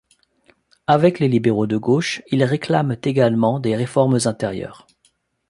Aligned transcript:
Avec 0.87 1.19
les 1.19 1.27
libéraux 1.27 1.67
de 1.67 1.77
gauche, 1.77 2.23
ils 2.31 2.43
réclament 2.43 2.97
également 3.03 3.59
des 3.59 3.75
réformes 3.75 4.17
intérieures. 4.25 4.87